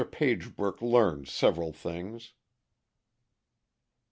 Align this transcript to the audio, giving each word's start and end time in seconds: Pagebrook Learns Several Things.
Pagebrook 0.11 0.81
Learns 0.81 1.31
Several 1.31 1.71
Things. 1.71 2.33